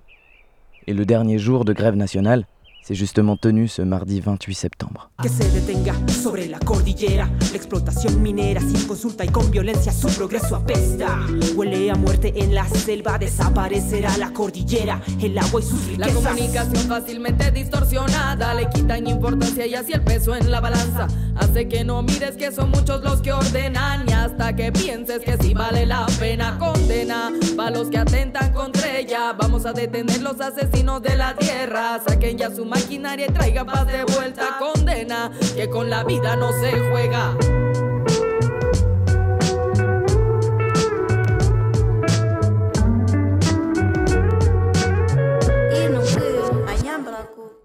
Et 0.87 0.93
le 0.93 1.07
dernier 1.07 1.39
jour 1.39 1.65
de 1.65 1.73
grève 1.73 1.97
nationale 1.97 2.47
s'est 2.85 2.95
justement 2.95 3.39
tenu 3.39 3.67
ce 3.67 3.81
mardi 3.81 4.21
28 4.21 4.55
septembre. 4.55 5.11
Que 5.23 5.29
se 5.31 5.49
detenga 5.51 5.95
sobre 6.23 6.47
la 6.47 6.59
cordillera. 6.59 7.31
La 7.51 7.57
explotación 7.57 8.21
minera 8.21 8.61
sin 8.61 8.87
consulta 8.87 9.25
y 9.25 9.29
con 9.29 9.51
violencia 9.51 9.91
su 9.91 10.09
progreso 10.09 10.57
apesta. 10.57 11.21
Huele 11.57 11.91
a 11.91 11.95
muerte 11.95 12.35
en 12.37 12.55
la 12.55 12.69
selva, 12.69 13.19
desaparecerá 13.19 14.19
la 14.19 14.33
cordillera, 14.35 15.01
el 15.23 15.39
agua 15.39 15.61
y 15.61 15.65
sus 15.65 15.99
La 15.99 16.09
riquezas. 16.09 16.33
comunicación 16.33 16.87
fácilmente 16.87 17.51
distorsionada 17.53 18.53
le 18.53 18.69
quitan 18.69 19.07
importancia 19.07 19.67
y 19.67 19.75
así 19.75 19.93
el 19.93 20.03
peso 20.03 20.37
en 20.37 20.51
la 20.51 20.61
balanza 20.61 21.07
hace 21.37 21.67
que 21.69 21.85
no 21.85 22.03
mires 22.03 22.37
que 22.37 22.53
son 22.53 22.71
muchos 22.71 23.03
los 23.03 23.23
que 23.23 23.33
ordenan 23.33 24.07
y 24.09 24.13
hasta 24.13 24.55
que 24.55 24.71
pienses 24.71 25.21
que 25.21 25.39
sí 25.39 25.55
vale 25.55 25.87
la 25.87 26.05
pena 26.21 26.59
condena 26.59 27.33
para 27.57 27.71
los 27.71 27.89
que 27.89 27.99
atentan 27.99 28.53
contra 28.53 28.99
ella. 28.99 29.33
Vamos 29.33 29.65
a 29.65 29.73
detener 29.73 30.21
los 30.21 30.39
asesinos 30.41 31.01
de 31.03 31.17
la 31.17 31.35
tierra, 31.35 32.01
saquen 32.07 32.37
ya 32.37 32.55
su 32.55 32.65
maquinaria 32.75 33.27
y 33.27 33.33
traigan 33.33 33.67
paz 33.67 33.87
de 33.87 34.05
vuelta. 34.05 34.59
Condena 34.59 35.31
que 35.57 35.69
con 35.69 35.89
la 35.89 36.05
vida 36.05 36.37
no 36.37 36.53
se 36.53 36.73
juega. 36.91 37.37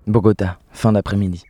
Bogota, 0.07 0.59
fin 0.71 0.91
d'après-midi. 0.91 1.43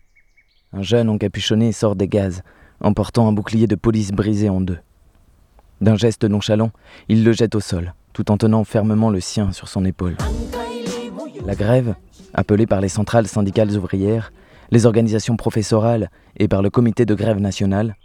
Un 0.74 0.82
jeune 0.82 1.10
encapuchonné 1.10 1.72
sort 1.72 1.96
des 1.96 2.10
gaz, 2.10 2.44
emportant 2.82 3.28
un 3.28 3.32
bouclier 3.32 3.68
de 3.68 3.76
police 3.76 4.12
brisé 4.12 4.50
en 4.50 4.60
deux. 4.60 4.80
D'un 5.80 5.96
geste 5.96 6.26
nonchalant, 6.26 6.72
il 7.08 7.24
le 7.24 7.32
jette 7.32 7.56
au 7.56 7.62
sol, 7.62 7.94
tout 8.12 8.32
en 8.32 8.38
tenant 8.38 8.66
fermement 8.66 9.10
le 9.10 9.22
sien 9.22 9.54
sur 9.54 9.70
son 9.70 9.86
épaule. 9.86 10.18
La 11.46 11.56
grève, 11.56 11.96
appelée 12.34 12.66
par 12.66 12.82
les 12.82 12.90
centrales 12.90 13.28
syndicales 13.28 13.76
ouvrières, 13.78 14.32
les 14.72 14.86
organisations 14.86 15.36
professorales 15.36 16.10
et 16.38 16.48
par 16.48 16.62
le 16.62 16.70
comité 16.70 17.06
de 17.06 17.16
grève 17.16 17.40
nationale, 17.40 17.96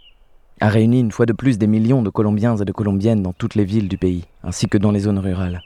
a 0.61 0.69
réuni 0.69 0.99
une 0.99 1.11
fois 1.11 1.25
de 1.25 1.33
plus 1.33 1.57
des 1.57 1.67
millions 1.67 2.01
de 2.01 2.09
Colombiens 2.09 2.57
et 2.57 2.65
de 2.65 2.71
Colombiennes 2.71 3.21
dans 3.21 3.33
toutes 3.33 3.55
les 3.55 3.65
villes 3.65 3.89
du 3.89 3.97
pays, 3.97 4.23
ainsi 4.43 4.67
que 4.67 4.77
dans 4.77 4.91
les 4.91 5.01
zones 5.01 5.19
rurales. 5.19 5.61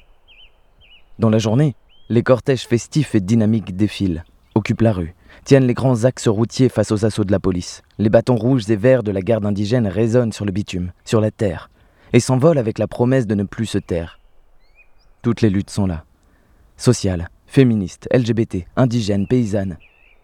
Dans 1.19 1.29
la 1.29 1.37
journée, 1.37 1.75
les 2.09 2.23
cortèges 2.23 2.65
festifs 2.65 3.13
et 3.13 3.19
dynamiques 3.19 3.75
défilent, 3.75 4.23
occupent 4.55 4.81
la 4.81 4.93
rue, 4.93 5.15
tiennent 5.43 5.67
les 5.67 5.73
grands 5.73 6.05
axes 6.05 6.27
routiers 6.27 6.69
face 6.69 6.91
aux 6.91 7.05
assauts 7.05 7.23
de 7.23 7.31
la 7.31 7.39
police. 7.39 7.83
Les 7.97 8.09
bâtons 8.09 8.35
rouges 8.35 8.69
et 8.69 8.75
verts 8.75 9.03
de 9.03 9.11
la 9.11 9.21
garde 9.21 9.45
indigène 9.45 9.87
résonnent 9.87 10.31
sur 10.31 10.45
le 10.45 10.51
bitume, 10.51 10.91
sur 11.05 11.21
la 11.21 11.31
terre, 11.31 11.69
et 12.13 12.19
s'envolent 12.19 12.57
avec 12.57 12.79
la 12.79 12.87
promesse 12.87 13.27
de 13.27 13.35
ne 13.35 13.43
plus 13.43 13.67
se 13.67 13.77
taire. 13.77 14.19
Toutes 15.21 15.41
les 15.41 15.49
luttes 15.49 15.69
sont 15.69 15.85
là. 15.85 16.05
Sociales, 16.77 17.29
féministes, 17.49 18.07
LGBT, 18.13 18.67
indigènes, 18.75 19.25
paysannes. 19.25 19.77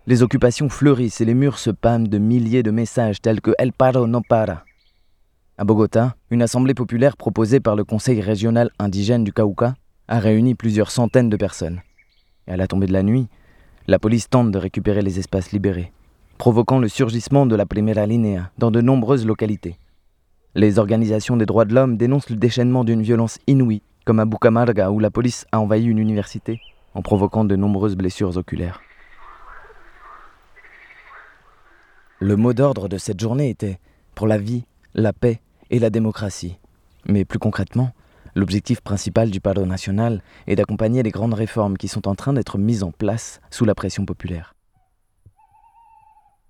Les 0.05 0.21
occupations 0.21 0.69
fleurissent 0.69 1.21
et 1.21 1.25
les 1.25 1.33
murs 1.33 1.57
se 1.57 1.71
pâment 1.71 2.07
de 2.07 2.19
milliers 2.19 2.61
de 2.61 2.69
messages 2.69 3.19
tels 3.19 3.41
que 3.41 3.51
El 3.57 3.73
paro 3.73 4.05
no 4.05 4.21
para. 4.21 4.63
À 5.57 5.63
Bogota, 5.63 6.15
une 6.29 6.43
assemblée 6.43 6.75
populaire 6.75 7.17
proposée 7.17 7.59
par 7.59 7.75
le 7.75 7.83
Conseil 7.83 8.21
régional 8.21 8.69
indigène 8.77 9.23
du 9.23 9.33
Cauca 9.33 9.73
a 10.07 10.19
réuni 10.19 10.53
plusieurs 10.53 10.91
centaines 10.91 11.31
de 11.31 11.35
personnes. 11.35 11.81
Et 12.47 12.51
à 12.51 12.57
la 12.57 12.67
tombée 12.67 12.85
de 12.85 12.93
la 12.93 13.01
nuit, 13.01 13.27
la 13.87 13.97
police 13.97 14.29
tente 14.29 14.51
de 14.51 14.59
récupérer 14.59 15.01
les 15.01 15.17
espaces 15.17 15.51
libérés, 15.51 15.91
provoquant 16.37 16.77
le 16.77 16.89
surgissement 16.89 17.47
de 17.47 17.55
la 17.55 17.65
Primera 17.65 18.05
Linea 18.05 18.51
dans 18.59 18.69
de 18.69 18.81
nombreuses 18.81 19.25
localités. 19.25 19.79
Les 20.53 20.77
organisations 20.77 21.37
des 21.37 21.47
droits 21.47 21.65
de 21.65 21.73
l'homme 21.73 21.97
dénoncent 21.97 22.29
le 22.29 22.35
déchaînement 22.35 22.83
d'une 22.83 23.01
violence 23.01 23.39
inouïe, 23.47 23.81
comme 24.05 24.19
à 24.19 24.25
Bucamarga 24.25 24.91
où 24.91 24.99
la 24.99 25.09
police 25.09 25.47
a 25.51 25.59
envahi 25.59 25.85
une 25.85 25.97
université 25.97 26.61
en 26.95 27.01
provoquant 27.01 27.45
de 27.45 27.55
nombreuses 27.55 27.95
blessures 27.95 28.37
oculaires. 28.37 28.81
Le 32.19 32.35
mot 32.35 32.53
d'ordre 32.53 32.89
de 32.89 32.97
cette 32.97 33.19
journée 33.19 33.49
était 33.49 33.79
pour 34.15 34.25
la 34.25 34.39
vie, 34.39 34.65
la 34.95 35.13
paix 35.13 35.41
et 35.69 35.77
la 35.77 35.91
démocratie. 35.91 36.57
Mais 37.05 37.25
plus 37.25 37.39
concrètement, 37.39 37.91
L'objectif 38.37 38.81
principal 38.81 39.31
du 39.31 39.39
Paro 39.39 39.65
national 39.65 40.21
est 40.45 40.57
d'accompagner 40.57 41.03
les 41.03 41.11
grandes 41.11 41.33
réformes 41.33 41.77
qui 41.77 41.87
sont 41.87 42.05
en 42.05 42.15
train 42.15 42.33
d'être 42.33 42.57
mises 42.57 42.83
en 42.83 42.91
place 42.91 43.39
sous 43.49 43.63
la 43.63 43.73
pression 43.73 44.05
populaire. 44.05 44.55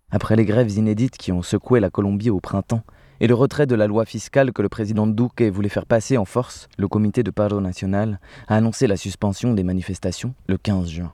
Après 0.09 0.35
les 0.35 0.45
grèves 0.45 0.71
inédites 0.71 1.17
qui 1.17 1.31
ont 1.31 1.43
secoué 1.43 1.79
la 1.79 1.91
Colombie 1.91 2.31
au 2.31 2.39
printemps 2.39 2.81
et 3.19 3.27
le 3.27 3.34
retrait 3.34 3.67
de 3.67 3.75
la 3.75 3.88
loi 3.88 4.05
fiscale 4.05 4.51
que 4.51 4.62
le 4.62 4.69
président 4.69 5.07
Duque 5.07 5.41
voulait 5.41 5.69
faire 5.69 5.86
passer 5.86 6.17
en 6.17 6.25
force, 6.25 6.67
le 6.77 6.88
comité 6.88 7.24
de 7.24 7.31
Paro 7.31 7.62
national 7.62 8.19
a 8.48 8.55
annoncé 8.55 8.88
la 8.88 8.98
suspension 8.98 9.53
des 9.53 9.63
manifestations 9.63 10.34
le 10.48 10.57
15 10.57 10.89
juin. 10.89 11.13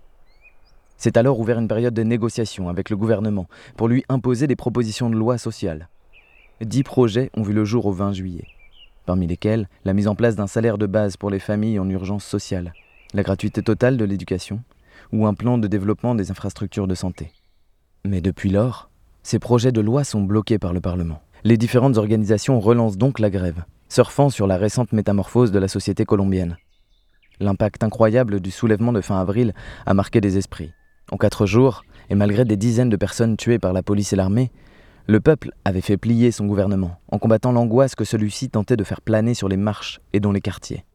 C'est 0.97 1.17
alors 1.17 1.39
ouvert 1.39 1.59
une 1.59 1.67
période 1.67 1.93
de 1.93 2.03
négociation 2.03 2.69
avec 2.69 2.89
le 2.89 2.97
gouvernement 2.97 3.47
pour 3.75 3.87
lui 3.87 4.03
imposer 4.09 4.47
des 4.47 4.55
propositions 4.55 5.09
de 5.09 5.15
loi 5.15 5.37
sociales. 5.37 5.89
Dix 6.61 6.83
projets 6.83 7.31
ont 7.35 7.41
vu 7.41 7.53
le 7.53 7.65
jour 7.65 7.85
au 7.87 7.91
20 7.91 8.13
juillet 8.13 8.45
parmi 9.05 9.27
lesquels 9.27 9.67
la 9.85 9.93
mise 9.93 10.07
en 10.07 10.15
place 10.15 10.35
d'un 10.35 10.47
salaire 10.47 10.77
de 10.77 10.85
base 10.85 11.17
pour 11.17 11.29
les 11.29 11.39
familles 11.39 11.79
en 11.79 11.89
urgence 11.89 12.23
sociale, 12.23 12.73
la 13.13 13.23
gratuité 13.23 13.61
totale 13.61 13.97
de 13.97 14.05
l'éducation 14.05 14.61
ou 15.11 15.25
un 15.25 15.33
plan 15.33 15.57
de 15.57 15.67
développement 15.67 16.15
des 16.15 16.31
infrastructures 16.31 16.87
de 16.87 16.95
santé. 16.95 17.33
Mais 18.05 18.21
depuis 18.21 18.49
lors, 18.49 18.89
ces 19.23 19.39
projets 19.39 19.71
de 19.71 19.81
loi 19.81 20.03
sont 20.03 20.21
bloqués 20.21 20.59
par 20.59 20.73
le 20.73 20.81
Parlement. 20.81 21.21
Les 21.43 21.57
différentes 21.57 21.97
organisations 21.97 22.59
relancent 22.59 22.97
donc 22.97 23.17
la 23.17 23.31
grève, 23.31 23.63
surfant 23.89 24.29
sur 24.29 24.45
la 24.45 24.57
récente 24.57 24.93
métamorphose 24.93 25.51
de 25.51 25.57
la 25.57 25.67
société 25.67 26.05
colombienne. 26.05 26.57
L'impact 27.39 27.83
incroyable 27.83 28.39
du 28.41 28.51
soulèvement 28.51 28.93
de 28.93 29.01
fin 29.01 29.19
avril 29.19 29.55
a 29.87 29.95
marqué 29.95 30.21
des 30.21 30.37
esprits. 30.37 30.71
En 31.11 31.17
quatre 31.17 31.47
jours, 31.47 31.83
et 32.11 32.15
malgré 32.15 32.45
des 32.45 32.57
dizaines 32.57 32.89
de 32.89 32.95
personnes 32.95 33.37
tuées 33.37 33.57
par 33.57 33.73
la 33.73 33.81
police 33.81 34.13
et 34.13 34.15
l'armée, 34.15 34.51
le 35.07 35.19
peuple 35.19 35.49
avait 35.65 35.81
fait 35.81 35.97
plier 35.97 36.29
son 36.29 36.45
gouvernement 36.45 36.99
en 37.11 37.17
combattant 37.17 37.51
l'angoisse 37.51 37.95
que 37.95 38.05
celui-ci 38.05 38.49
tentait 38.51 38.77
de 38.77 38.83
faire 38.83 39.01
planer 39.01 39.33
sur 39.33 39.49
les 39.49 39.57
marches 39.57 39.99
et 40.13 40.19
dans 40.19 40.31
les 40.31 40.41
quartiers. 40.41 40.85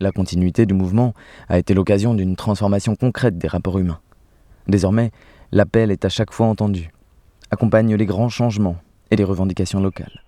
La 0.00 0.10
continuité 0.10 0.64
du 0.64 0.72
mouvement 0.72 1.12
a 1.50 1.58
été 1.58 1.74
l'occasion 1.74 2.14
d'une 2.14 2.34
transformation 2.34 2.96
concrète 2.96 3.36
des 3.36 3.48
rapports 3.48 3.78
humains. 3.78 4.00
Désormais, 4.68 5.10
l'appel 5.52 5.90
est 5.90 6.06
à 6.06 6.08
chaque 6.08 6.32
fois 6.32 6.46
entendu, 6.46 6.90
accompagne 7.50 7.94
les 7.94 8.06
grands 8.06 8.30
changements 8.30 8.78
et 9.10 9.16
les 9.16 9.24
revendications 9.24 9.80
locales. 9.80 10.22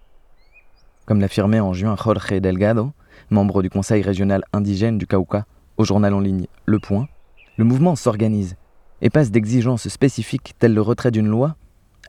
Comme 1.07 1.21
l'affirmait 1.21 1.61
en 1.61 1.73
juin 1.73 1.97
Jorge 1.97 2.41
Delgado, 2.41 2.93
membre 3.31 3.63
du 3.63 3.71
Conseil 3.71 4.03
régional 4.03 4.45
indigène 4.53 4.99
du 4.99 5.07
Cauca, 5.07 5.47
au 5.77 5.85
journal 5.85 6.15
en 6.15 6.21
ligne 6.21 6.47
Le 6.67 6.79
Point, 6.79 7.09
le 7.57 7.65
mouvement 7.65 7.97
s'organise 7.97 8.57
et 9.01 9.11
passe 9.11 9.31
d'exigences 9.31 9.89
spécifiques 9.89 10.55
telles 10.59 10.75
le 10.75 10.81
retrait 10.81 11.11
d'une 11.11 11.27
loi 11.27 11.57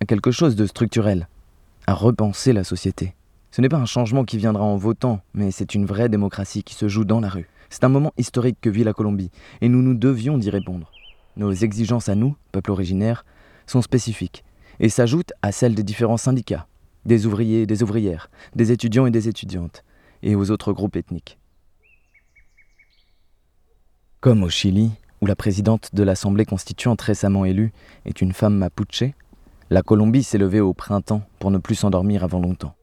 à 0.02 0.06
quelque 0.06 0.32
chose 0.32 0.56
de 0.56 0.66
structurel, 0.66 1.28
à 1.88 1.94
repenser 1.94 2.54
la 2.54 2.64
société. 2.64 3.16
Ce 3.52 3.62
n'est 3.62 3.70
pas 3.70 3.78
un 3.78 3.86
changement 3.86 4.24
qui 4.24 4.38
viendra 4.38 4.64
en 4.64 4.78
votant, 4.78 5.22
mais 5.34 5.52
c'est 5.52 5.76
une 5.76 5.86
vraie 5.86 6.10
démocratie 6.10 6.64
qui 6.64 6.76
se 6.76 6.88
joue 6.88 7.06
dans 7.06 7.20
la 7.20 7.30
rue. 7.30 7.50
C'est 7.70 7.84
un 7.84 7.90
moment 7.90 8.14
historique 8.18 8.58
que 8.62 8.70
vit 8.70 8.84
la 8.84 8.94
Colombie, 8.94 9.32
et 9.62 9.70
nous 9.70 9.82
nous 9.82 9.96
devions 9.96 10.38
d'y 10.38 10.50
répondre. 10.50 10.92
Nos 11.36 11.52
exigences 11.52 12.10
à 12.10 12.16
nous, 12.16 12.36
peuple 12.52 12.72
originaire, 12.72 13.26
sont 13.66 13.82
spécifiques, 13.82 14.44
et 14.80 14.90
s'ajoutent 14.90 15.34
à 15.42 15.52
celles 15.52 15.76
des 15.76 15.84
différents 15.84 16.18
syndicats, 16.18 16.68
des 17.06 17.26
ouvriers 17.26 17.64
et 17.64 17.66
des 17.66 17.84
ouvrières, 17.84 18.30
des 18.56 18.72
étudiants 18.72 19.06
et 19.06 19.12
des 19.12 19.28
étudiantes, 19.28 19.84
et 20.22 20.36
aux 20.36 20.52
autres 20.52 20.74
groupes 20.74 20.96
ethniques. 20.96 21.38
Comme 24.20 24.44
au 24.44 24.50
Chili, 24.50 24.92
où 25.22 25.26
la 25.26 25.36
présidente 25.36 25.90
de 25.94 26.04
l'Assemblée 26.04 26.46
constituante 26.46 27.02
récemment 27.02 27.46
élue 27.46 27.74
est 28.06 28.22
une 28.22 28.34
femme 28.34 28.58
mapuche, 28.58 29.04
la 29.70 29.82
Colombie 29.82 30.24
s'est 30.24 30.38
levée 30.38 30.60
au 30.60 30.74
printemps 30.74 31.24
pour 31.40 31.52
ne 31.52 31.58
plus 31.58 31.76
s'endormir 31.76 32.24
avant 32.24 32.40
longtemps. 32.40 32.76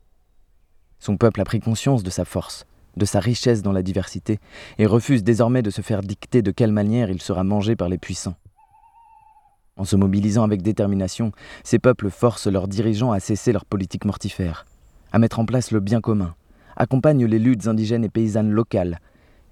Son 0.99 1.17
peuple 1.17 1.41
a 1.41 1.45
pris 1.45 1.61
conscience 1.61 2.03
de 2.03 2.11
sa 2.11 2.25
force, 2.25 2.67
de 2.97 3.05
sa 3.05 3.21
richesse 3.21 3.63
dans 3.63 3.73
la 3.73 3.83
diversité, 3.83 4.39
et 4.79 4.87
refuse 4.87 5.23
désormais 5.23 5.63
de 5.63 5.71
se 5.71 5.83
faire 5.83 6.03
dicter 6.03 6.43
de 6.43 6.51
quelle 6.51 6.73
manière 6.73 7.11
il 7.11 7.23
sera 7.23 7.45
mangé 7.45 7.77
par 7.77 7.89
les 7.89 7.99
puissants. 7.99 8.37
En 9.81 9.85
se 9.85 9.97
mobilisant 9.97 10.43
avec 10.43 10.61
détermination, 10.61 11.33
ces 11.65 11.79
peuples 11.79 12.11
forcent 12.11 12.49
leurs 12.49 12.69
dirigeants 12.69 13.13
à 13.13 13.19
cesser 13.19 13.51
leur 13.51 13.65
politique 13.65 14.05
mortifère, 14.05 14.67
à 15.11 15.19
mettre 15.19 15.39
en 15.39 15.47
place 15.47 15.71
le 15.71 15.81
bien 15.81 16.03
commun, 16.03 16.35
accompagnent 16.77 17.25
les 17.25 17.39
luttes 17.39 17.67
indigènes 17.67 18.05
et 18.05 18.11
paysannes 18.11 18.51
locales, 18.51 19.01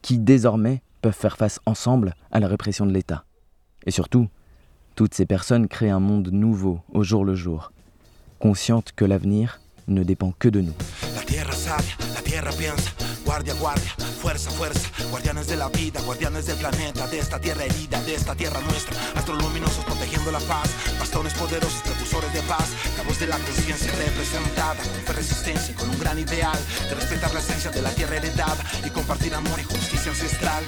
qui 0.02 0.18
désormais 0.18 0.82
peuvent 1.00 1.14
faire 1.14 1.38
face 1.38 1.60
ensemble 1.64 2.14
à 2.30 2.40
la 2.40 2.46
répression 2.46 2.84
de 2.84 2.92
l'État. 2.92 3.24
Et 3.86 3.90
surtout, 3.90 4.28
toutes 4.96 5.14
ces 5.14 5.24
personnes 5.24 5.66
créent 5.66 5.88
un 5.88 5.98
monde 5.98 6.28
nouveau 6.30 6.80
au 6.92 7.02
jour 7.02 7.24
le 7.24 7.34
jour, 7.34 7.72
conscientes 8.38 8.92
que 8.94 9.06
l'avenir 9.06 9.60
ne 9.88 10.04
dépend 10.04 10.32
que 10.38 10.48
de 10.48 10.60
nous. 10.60 10.74
La 11.14 11.22
tierra 11.22 11.52
sabia, 11.52 11.96
la 12.14 12.22
tierra 12.22 12.52
piensa, 12.52 12.92
guardia, 13.24 13.54
guardia, 13.54 13.90
fuerza, 14.20 14.50
fuerza, 14.50 14.88
guardianes 15.10 15.46
de 15.46 15.56
la 15.56 15.68
vida, 15.68 16.00
guardianes 16.02 16.46
del 16.46 16.56
planeta, 16.56 17.06
de 17.08 17.18
esta 17.18 17.40
tierra 17.40 17.64
herida, 17.64 18.02
de 18.02 18.14
esta 18.14 18.34
tierra 18.34 18.60
nuestra, 18.60 18.94
astros 19.14 19.42
luminosos 19.42 19.84
protegiendo 19.84 20.30
la 20.30 20.40
paz, 20.40 20.70
bastones 20.98 21.34
poderosos, 21.34 21.82
precursores 21.82 22.32
de 22.32 22.42
paz, 22.42 22.68
la 22.96 23.02
voz 23.04 23.18
de 23.18 23.26
la 23.26 23.38
conciencia 23.38 23.92
representada, 23.92 24.82
con 25.06 25.16
resistencia 25.16 25.72
y 25.72 25.74
con 25.74 25.90
un 25.90 25.98
gran 25.98 26.18
ideal, 26.18 26.58
de 26.88 26.94
respetar 26.94 27.32
la 27.32 27.40
esencia 27.40 27.70
de 27.70 27.82
la 27.82 27.90
tierra 27.90 28.16
heredada 28.16 28.64
y 28.86 28.90
compartir 28.90 29.34
amor 29.34 29.58
y 29.58 29.64
justicia 29.64 30.12
ancestral. 30.12 30.62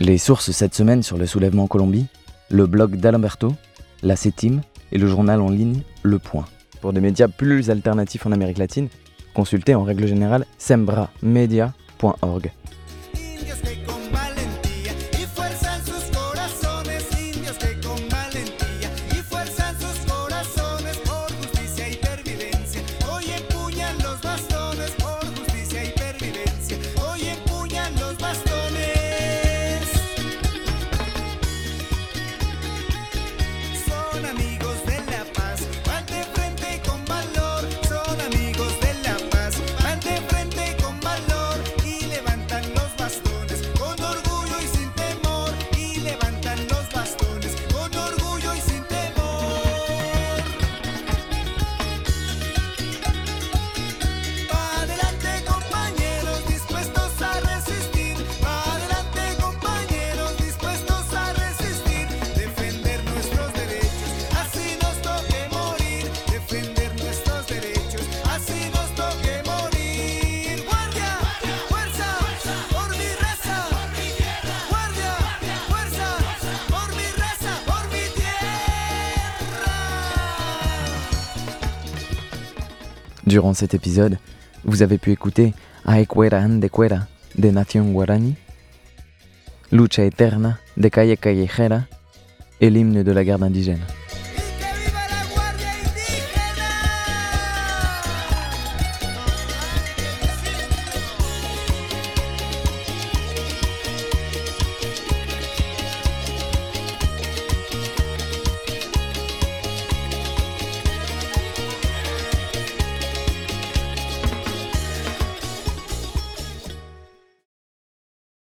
Les 0.00 0.16
sources 0.16 0.52
cette 0.52 0.76
semaine 0.76 1.02
sur 1.02 1.18
le 1.18 1.26
soulèvement 1.26 1.64
en 1.64 1.66
Colombie, 1.66 2.06
le 2.50 2.66
blog 2.66 2.96
d'Alamberto, 2.96 3.52
la 4.04 4.14
CETIM 4.14 4.60
et 4.92 4.98
le 4.98 5.08
journal 5.08 5.40
en 5.40 5.50
ligne 5.50 5.82
Le 6.04 6.20
Point. 6.20 6.44
Pour 6.80 6.92
des 6.92 7.00
médias 7.00 7.26
plus 7.26 7.68
alternatifs 7.68 8.24
en 8.24 8.30
Amérique 8.30 8.58
latine, 8.58 8.88
consultez 9.34 9.74
en 9.74 9.82
règle 9.82 10.06
générale 10.06 10.46
sembramedia.org. 10.58 12.52
Durant 83.28 83.52
cet 83.52 83.74
épisode, 83.74 84.16
vous 84.64 84.80
avez 84.80 84.96
pu 84.96 85.12
écouter 85.12 85.52
Aequera 85.86 86.38
Andequera 86.38 87.00
des 87.36 87.52
Nations 87.52 87.84
Guarani, 87.92 88.36
Lucha 89.70 90.02
Eterna 90.02 90.56
de 90.78 90.88
Calle 90.88 91.14
Callejera 91.18 91.82
et 92.62 92.70
l'hymne 92.70 93.02
de 93.02 93.12
la 93.12 93.24
garde 93.24 93.42
indigène. 93.42 93.82